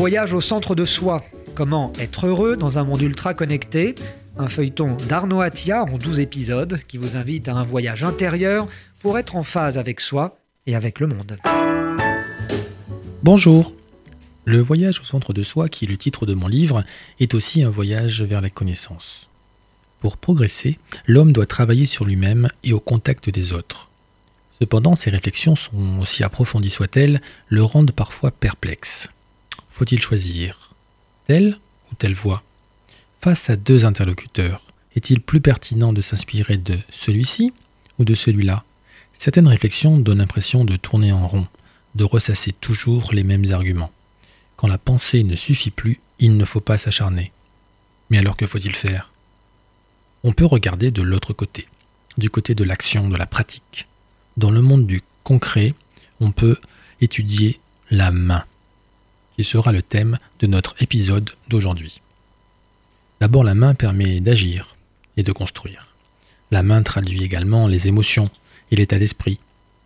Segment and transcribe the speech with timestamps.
[0.00, 1.22] Voyage au centre de soi.
[1.54, 3.94] Comment être heureux dans un monde ultra connecté?
[4.38, 8.66] Un feuilleton d'Arnaud Attia en 12 épisodes qui vous invite à un voyage intérieur
[9.00, 11.36] pour être en phase avec soi et avec le monde.
[13.22, 13.74] Bonjour
[14.46, 16.82] Le voyage au centre de soi, qui est le titre de mon livre,
[17.20, 19.28] est aussi un voyage vers la connaissance.
[20.00, 23.90] Pour progresser, l'homme doit travailler sur lui-même et au contact des autres.
[24.62, 29.10] Cependant, ses réflexions sont, aussi approfondies soient-elles, le rendent parfois perplexe.
[29.80, 30.74] Faut-il choisir?
[31.26, 31.58] Telle
[31.90, 32.42] ou telle voie
[33.22, 34.60] Face à deux interlocuteurs,
[34.94, 37.54] est-il plus pertinent de s'inspirer de celui-ci
[37.98, 38.62] ou de celui-là?
[39.14, 41.46] Certaines réflexions donnent l'impression de tourner en rond,
[41.94, 43.90] de ressasser toujours les mêmes arguments.
[44.56, 47.32] Quand la pensée ne suffit plus, il ne faut pas s'acharner.
[48.10, 49.10] Mais alors que faut-il faire?
[50.24, 51.66] On peut regarder de l'autre côté,
[52.18, 53.86] du côté de l'action, de la pratique.
[54.36, 55.72] Dans le monde du concret,
[56.20, 56.58] on peut
[57.00, 58.44] étudier la main,
[59.44, 62.00] sera le thème de notre épisode d'aujourd'hui.
[63.20, 64.76] D'abord, la main permet d'agir
[65.16, 65.86] et de construire.
[66.50, 68.30] La main traduit également les émotions
[68.70, 69.38] et l'état d'esprit.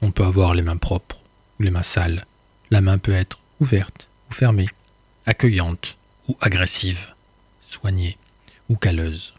[0.00, 1.20] On peut avoir les mains propres
[1.58, 2.26] ou les mains sales.
[2.70, 4.68] La main peut être ouverte ou fermée,
[5.26, 5.96] accueillante
[6.28, 7.14] ou agressive,
[7.68, 8.16] soignée
[8.68, 9.34] ou calleuse.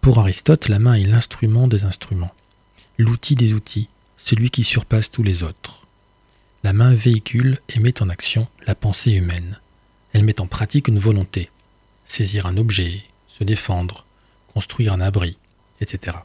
[0.00, 2.34] Pour Aristote, la main est l'instrument des instruments,
[2.98, 5.83] l'outil des outils, celui qui surpasse tous les autres.
[6.64, 9.60] La main véhicule et met en action la pensée humaine.
[10.14, 11.50] Elle met en pratique une volonté,
[12.06, 14.06] saisir un objet, se défendre,
[14.54, 15.36] construire un abri,
[15.82, 16.16] etc.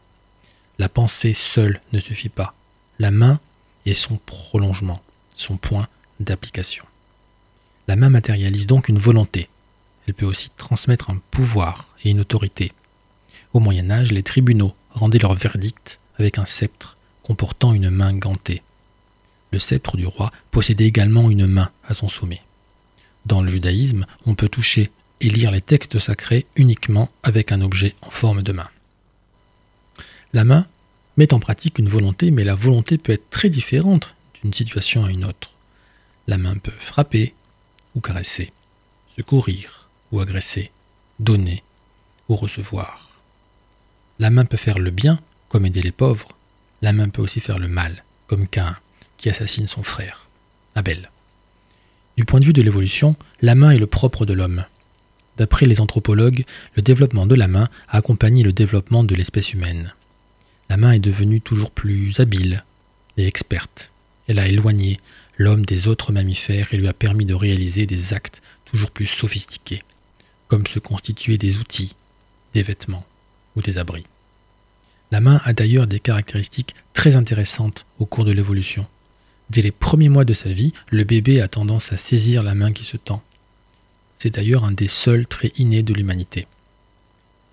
[0.78, 2.54] La pensée seule ne suffit pas.
[3.00, 3.42] La main
[3.86, 5.04] est son prolongement,
[5.36, 5.90] son point
[6.22, 6.86] d'application.
[7.90, 9.50] La main matérialise donc une volonté.
[10.08, 12.72] Elle peut aussi transmettre un pouvoir et une autorité.
[13.54, 18.62] Au Moyen Âge, les tribunaux rendaient leur verdict avec un sceptre comportant une main gantée.
[19.52, 22.42] Le sceptre du roi possédait également une main à son sommet.
[23.26, 27.96] Dans le judaïsme, on peut toucher et lire les textes sacrés uniquement avec un objet
[28.02, 28.70] en forme de main.
[30.34, 30.68] La main
[31.18, 35.12] met en pratique une volonté, mais la volonté peut être très différente d'une situation à
[35.12, 35.52] une autre.
[36.28, 37.34] La main peut frapper
[37.96, 38.54] ou caresser,
[39.18, 40.72] secourir ou agresser,
[41.20, 41.64] donner
[42.30, 43.10] ou recevoir.
[44.20, 46.30] La main peut faire le bien, comme aider les pauvres,
[46.82, 48.78] la main peut aussi faire le mal, comme Cain,
[49.20, 50.28] qui assassine son frère,
[50.76, 51.12] Abel.
[52.18, 54.66] Du point de vue de l'évolution, la main est le propre de l'homme.
[55.38, 56.44] D'après les anthropologues,
[56.76, 59.94] le développement de la main a accompagné le développement de l'espèce humaine.
[60.70, 62.64] La main est devenue toujours plus habile
[63.18, 63.90] et experte.
[64.28, 65.00] Elle a éloigné
[65.38, 69.82] l'homme des autres mammifères et lui a permis de réaliser des actes toujours plus sophistiqués,
[70.48, 71.96] comme se constituer des outils,
[72.54, 73.06] des vêtements
[73.56, 74.06] ou des abris.
[75.12, 78.86] La main a d'ailleurs des caractéristiques très intéressantes au cours de l'évolution.
[79.50, 82.72] Dès les premiers mois de sa vie, le bébé a tendance à saisir la main
[82.72, 83.24] qui se tend.
[84.20, 86.46] C'est d'ailleurs un des seuls traits innés de l'humanité.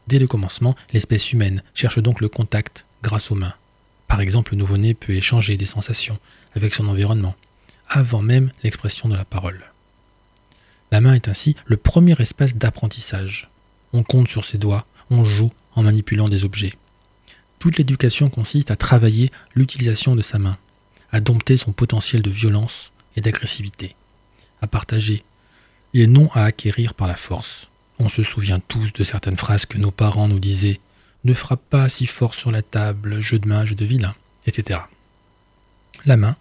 [0.06, 3.54] Dès le commencement, l'espèce humaine cherche donc le contact grâce aux mains.
[4.08, 6.18] Par exemple, le nouveau-né peut échanger des sensations
[6.54, 7.34] avec son environnement,
[7.88, 9.64] avant même l'expression de la parole.
[10.92, 13.48] La main est ainsi le premier espace d'apprentissage.
[13.92, 16.74] On compte sur ses doigts, on joue en manipulant des objets.
[17.58, 20.58] Toute l'éducation consiste à travailler l'utilisation de sa main,
[21.16, 23.96] à dompter son potentiel de violence et d'agressivité,
[24.60, 25.22] à partager,
[25.94, 27.68] et non à acquérir par la force.
[27.98, 30.78] On se souvient tous de certaines phrases que nos parents nous disaient
[31.24, 34.14] Ne frappe pas si fort sur la table, jeu de main, jeu de vilain,
[34.46, 34.80] etc.
[36.04, 36.36] La main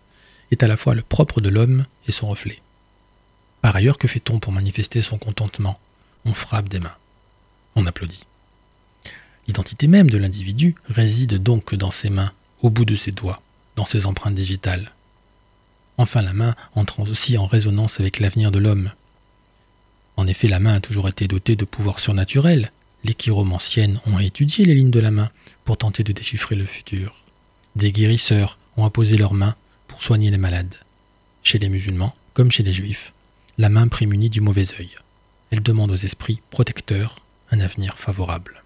[0.51, 2.59] est à la fois le propre de l'homme et son reflet.
[3.61, 5.79] Par ailleurs, que fait-on pour manifester son contentement?
[6.25, 6.97] On frappe des mains.
[7.77, 8.25] On applaudit.
[9.47, 13.41] L'identité même de l'individu réside donc dans ses mains, au bout de ses doigts,
[13.75, 14.91] dans ses empreintes digitales.
[15.97, 18.91] Enfin, la main entre aussi en résonance avec l'avenir de l'homme.
[20.17, 22.71] En effet, la main a toujours été dotée de pouvoirs surnaturels.
[23.03, 25.29] Les chiromanciennes ont étudié les lignes de la main
[25.63, 27.15] pour tenter de déchiffrer le futur.
[27.75, 29.55] Des guérisseurs ont apposé leurs mains
[29.87, 30.75] pour soigner les malades.
[31.43, 33.13] Chez les musulmans, comme chez les juifs,
[33.57, 34.89] la main prémunit du mauvais œil.
[35.51, 37.19] Elle demande aux esprits protecteurs
[37.51, 38.63] un avenir favorable.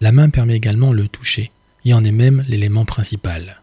[0.00, 1.50] La main permet également le toucher,
[1.84, 3.60] et en est même l'élément principal.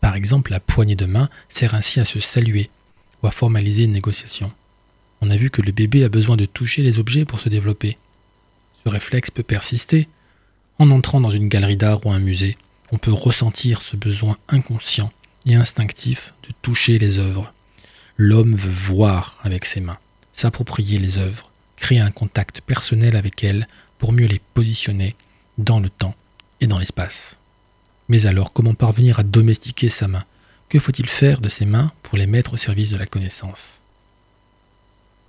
[0.00, 2.70] Par exemple, la poignée de main sert ainsi à se saluer
[3.22, 4.52] ou à formaliser une négociation.
[5.20, 7.98] On a vu que le bébé a besoin de toucher les objets pour se développer.
[8.84, 10.08] Ce réflexe peut persister.
[10.78, 12.56] En entrant dans une galerie d'art ou un musée,
[12.92, 15.12] on peut ressentir ce besoin inconscient
[15.46, 17.52] et instinctif de toucher les œuvres.
[18.16, 19.98] L'homme veut voir avec ses mains,
[20.32, 23.68] s'approprier les œuvres, créer un contact personnel avec elles
[23.98, 25.16] pour mieux les positionner
[25.58, 26.14] dans le temps
[26.60, 27.38] et dans l'espace.
[28.08, 30.24] Mais alors, comment parvenir à domestiquer sa main?
[30.68, 33.80] Que faut-il faire de ses mains pour les mettre au service de la connaissance?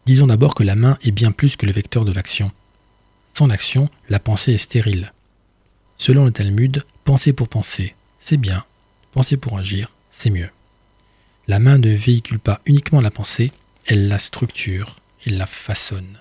[0.06, 2.52] Disons d'abord que la main est bien plus que le vecteur de l'action.
[3.34, 5.14] Sans l'action, la pensée est stérile.
[5.98, 8.66] Selon le Talmud, penser pour penser, c'est bien,
[9.12, 10.50] penser pour agir, c'est mieux.
[11.48, 13.52] La main ne véhicule pas uniquement la pensée,
[13.86, 16.20] elle la structure, elle la façonne.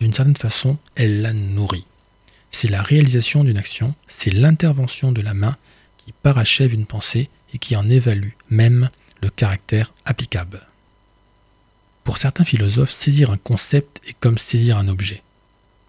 [0.00, 1.86] D'une certaine façon, elle la nourrit.
[2.50, 5.56] C'est la réalisation d'une action, c'est l'intervention de la main
[6.06, 10.66] qui parachève une pensée et qui en évalue même le caractère applicable.
[12.04, 15.22] Pour certains philosophes, saisir un concept est comme saisir un objet.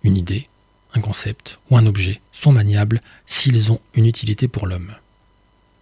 [0.03, 0.49] Une idée,
[0.95, 4.95] un concept ou un objet sont maniables s'ils ont une utilité pour l'homme.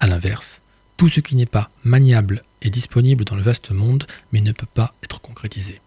[0.02, 0.62] A l'inverse,
[0.98, 4.68] tout ce qui n'est pas maniable est disponible dans le vaste monde mais ne peut
[4.74, 5.80] pas être concrétisé.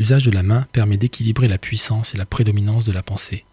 [0.00, 3.44] L'usage de la main permet d'équilibrer la puissance et la prédominance de la pensée.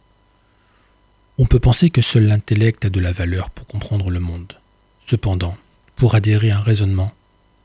[1.40, 4.54] On peut penser que seul l'intellect a de la valeur pour comprendre le monde.
[5.08, 5.58] Cependant,
[5.96, 7.12] pour adhérer à un raisonnement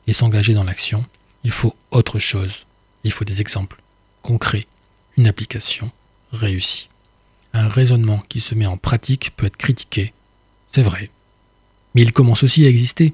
[0.07, 1.05] et s'engager dans l'action,
[1.43, 2.65] il faut autre chose.
[3.03, 3.81] Il faut des exemples
[4.23, 4.65] concrets,
[5.17, 5.91] une application
[6.31, 6.89] réussie.
[7.53, 10.13] Un raisonnement qui se met en pratique peut être critiqué,
[10.71, 11.09] c'est vrai,
[11.93, 13.13] mais il commence aussi à exister.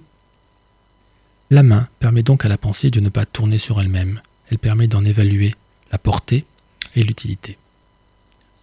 [1.50, 4.88] La main permet donc à la pensée de ne pas tourner sur elle-même, elle permet
[4.88, 5.54] d'en évaluer
[5.92, 6.46] la portée
[6.96, 7.58] et l'utilité.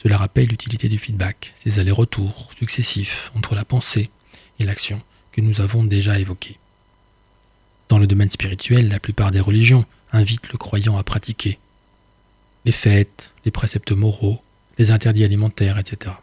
[0.02, 4.10] Cela rappelle l'utilité du feedback, ces allers-retours successifs entre la pensée
[4.58, 5.00] et l'action
[5.30, 6.58] que nous avons déjà évoqués.
[7.88, 11.58] Dans le domaine spirituel, la plupart des religions invitent le croyant à pratiquer
[12.64, 14.42] les fêtes, les préceptes moraux,
[14.78, 16.16] les interdits alimentaires, etc.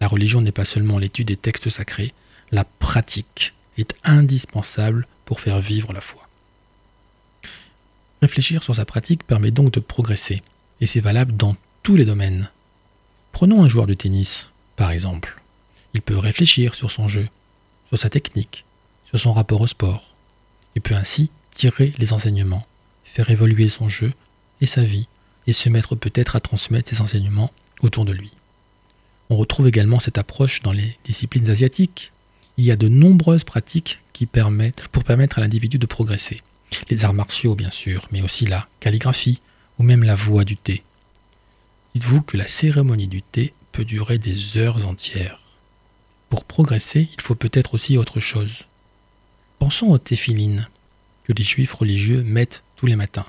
[0.00, 2.12] La religion n'est pas seulement l'étude des textes sacrés,
[2.52, 6.28] la pratique est indispensable pour faire vivre la foi.
[8.22, 10.42] Réfléchir sur sa pratique permet donc de progresser,
[10.80, 12.50] et c'est valable dans tous les domaines.
[13.34, 15.42] Prenons un joueur de tennis, par exemple.
[15.92, 17.26] Il peut réfléchir sur son jeu,
[17.88, 18.64] sur sa technique,
[19.06, 20.14] sur son rapport au sport.
[20.76, 22.64] Il peut ainsi tirer les enseignements,
[23.02, 24.12] faire évoluer son jeu
[24.60, 25.08] et sa vie,
[25.48, 27.50] et se mettre peut-être à transmettre ses enseignements
[27.80, 28.30] autour de lui.
[29.30, 32.12] On retrouve également cette approche dans les disciplines asiatiques.
[32.56, 36.40] Il y a de nombreuses pratiques qui permettent, pour permettre à l'individu de progresser
[36.88, 39.40] les arts martiaux bien sûr, mais aussi la calligraphie
[39.80, 40.84] ou même la voix du thé.
[41.94, 45.40] Dites-vous que la cérémonie du thé peut durer des heures entières.
[46.28, 48.64] Pour progresser, il faut peut-être aussi autre chose.
[49.60, 50.68] Pensons aux téphilines
[51.22, 53.26] que les juifs religieux mettent tous les matins.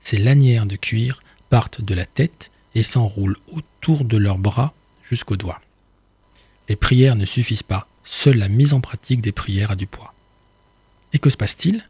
[0.00, 1.20] Ces lanières de cuir
[1.50, 4.72] partent de la tête et s'enroulent autour de leurs bras
[5.02, 5.60] jusqu'aux doigts.
[6.68, 10.14] Les prières ne suffisent pas, seule la mise en pratique des prières a du poids.
[11.12, 11.84] Et que se passe-t-il?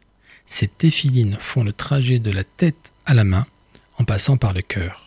[0.47, 3.45] Ces téphilines font le trajet de la tête à la main
[3.99, 5.06] en passant par le cœur.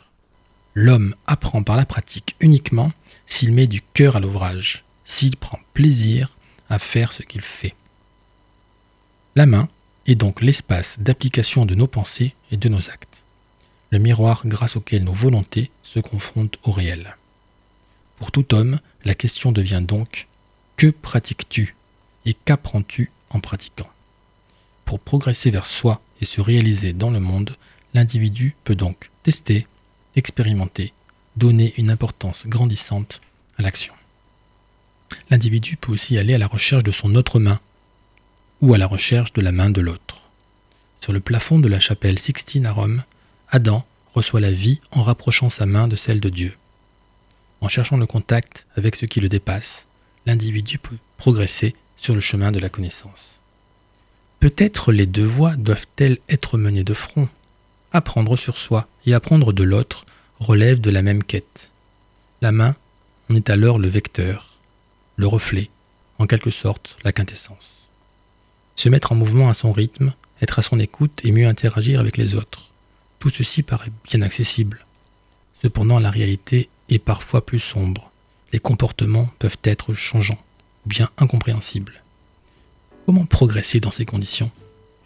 [0.75, 2.93] L'homme apprend par la pratique uniquement
[3.27, 6.37] s'il met du cœur à l'ouvrage, s'il prend plaisir
[6.69, 7.75] à faire ce qu'il fait.
[9.37, 9.69] La main
[10.07, 13.23] est donc l'espace d'application de nos pensées et de nos actes,
[13.91, 17.17] le miroir grâce auquel nos volontés se confrontent au réel.
[18.19, 20.27] Pour tout homme, la question devient donc
[20.77, 21.75] que pratiques-tu
[22.27, 23.89] et qu'apprends-tu en pratiquant?
[24.85, 27.57] Pour progresser vers soi et se réaliser dans le monde,
[27.95, 29.67] l'individu peut donc tester,
[30.17, 30.93] expérimenter,
[31.37, 33.21] donner une importance grandissante
[33.57, 33.95] à l'action.
[35.31, 37.61] L'individu peut aussi aller à la recherche de son autre main
[38.61, 40.21] ou à la recherche de la main de l'autre.
[41.01, 43.05] Sur le plafond de la chapelle Sixtine à Rome,
[43.49, 46.57] Adam reçoit la vie en rapprochant sa main de celle de Dieu.
[47.61, 49.87] En cherchant le contact avec ce qui le dépasse,
[50.27, 53.41] l'individu peut progresser sur le chemin de la connaissance.
[54.41, 57.29] Peut-être les deux voies doivent-elles être menées de front.
[57.93, 60.07] Apprendre sur soi et apprendre de l'autre
[60.39, 61.71] relève de la même quête.
[62.41, 62.77] La main
[63.29, 64.57] en est alors le vecteur,
[65.17, 65.71] le reflet,
[66.19, 67.89] en quelque sorte la quintessence.
[68.77, 72.17] Se mettre en mouvement à son rythme, être à son écoute et mieux interagir avec
[72.17, 72.71] les autres.
[73.19, 74.87] Tout ceci paraît bien accessible.
[75.61, 78.11] Cependant, la réalité est parfois plus sombre.
[78.53, 80.41] Les comportements peuvent être changeants,
[80.87, 82.03] bien incompréhensibles.
[83.05, 84.51] Comment progresser dans ces conditions?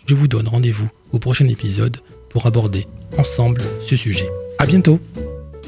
[0.07, 2.01] Je vous donne rendez-vous au prochain épisode
[2.35, 2.87] pour aborder
[3.17, 4.29] ensemble ce sujet.
[4.59, 5.01] À bientôt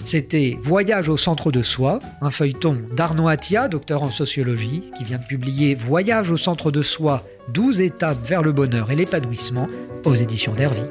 [0.04, 5.18] C'était Voyage au centre de soi, un feuilleton d'Arnaud Attia, docteur en sociologie, qui vient
[5.18, 9.68] de publier Voyage au centre de soi, 12 étapes vers le bonheur et l'épanouissement
[10.04, 10.82] aux éditions d'Hervy.